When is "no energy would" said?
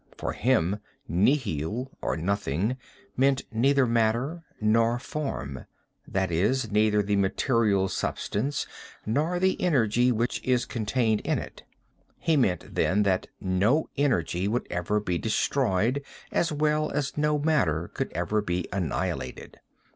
13.39-14.65